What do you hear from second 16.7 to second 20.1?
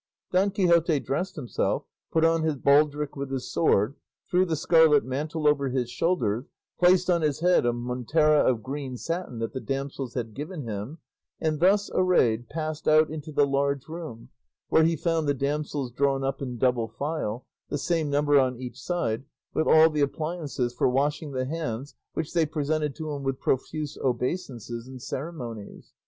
file, the same number on each side, all with the